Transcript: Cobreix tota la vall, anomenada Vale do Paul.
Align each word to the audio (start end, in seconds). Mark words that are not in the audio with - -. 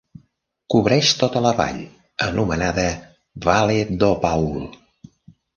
Cobreix 0.73 1.11
tota 1.19 1.43
la 1.47 1.51
vall, 1.59 1.83
anomenada 2.29 2.87
Vale 3.49 3.79
do 4.05 4.11
Paul. 4.25 4.69